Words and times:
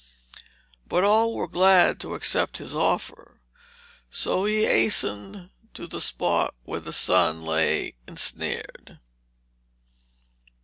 But 0.87 1.03
all 1.03 1.35
were 1.35 1.47
glad 1.47 1.99
to 1.99 2.15
accept 2.15 2.57
his 2.57 2.73
offer, 2.73 3.39
so 4.09 4.45
he 4.45 4.63
hastened 4.63 5.51
to 5.75 5.85
the 5.85 6.01
spot 6.01 6.55
where 6.63 6.79
the 6.79 6.91
sun 6.91 7.43
lay 7.43 7.93
ensnared. 8.07 8.97